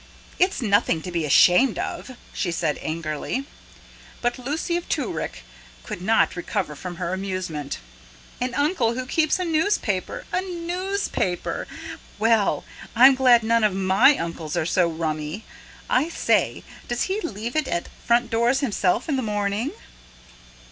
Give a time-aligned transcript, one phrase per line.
[0.39, 3.45] "It's nothing to be ashamed of," she said angrily.
[4.19, 5.43] But Lucy of Toorak
[5.83, 7.77] could not recover from her amusement.
[8.41, 10.25] "An uncle who keeps a newspaper!
[10.33, 11.67] A newspaper!
[12.17, 15.45] Well, I'm glad none of MY uncles are so rummy.
[15.87, 19.69] I say, does he leave it at front doors himself in the morning?"